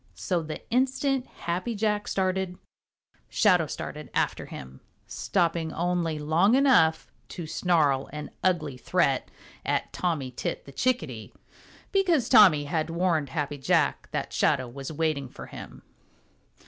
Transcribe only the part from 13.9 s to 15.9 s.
that Shadow was waiting for him.